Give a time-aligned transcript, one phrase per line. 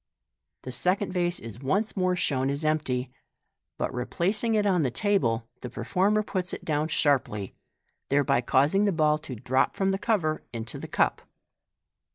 [0.63, 3.11] The second vase is once more shown empty j
[3.77, 7.53] but in replacing it on the table, the performer puts it down sharply,
[8.09, 11.21] thereby causing the ball tc drop from the cover into the cup.